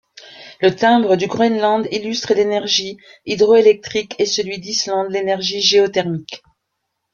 [0.61, 6.41] Le timbre du Groenland illustre l'énergie hydroélectrique et celui d'Islande l'énergie géothermique.